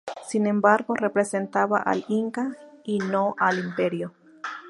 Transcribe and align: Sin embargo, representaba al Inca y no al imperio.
Sin 0.27 0.47
embargo, 0.47 0.95
representaba 0.95 1.77
al 1.79 2.03
Inca 2.07 2.57
y 2.83 2.97
no 2.97 3.35
al 3.37 3.59
imperio. 3.59 4.15